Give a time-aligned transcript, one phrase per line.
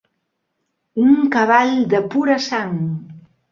[1.09, 2.75] Un cavall de pura sang.